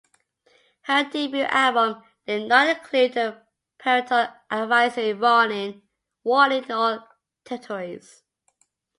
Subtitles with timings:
[0.81, 3.45] Her debut album did not include a
[3.77, 5.83] Parental Advisory warning
[6.25, 7.07] in all
[7.45, 8.23] territories.